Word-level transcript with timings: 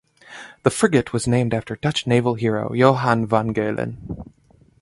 The 0.63 0.71
frigate 0.71 1.13
was 1.13 1.27
named 1.27 1.53
after 1.53 1.75
Dutch 1.75 2.07
naval 2.07 2.33
hero 2.33 2.73
Johan 2.73 3.27
van 3.27 3.49
Galen. 3.53 4.33